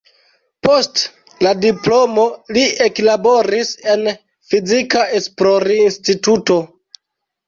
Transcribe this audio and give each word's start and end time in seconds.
Post 0.67 1.01
la 1.45 1.49
diplomo 1.65 2.23
li 2.57 2.63
eklaboris 2.85 3.73
en 3.93 4.07
fizika 4.53 5.05
esplorinstituto. 5.19 6.59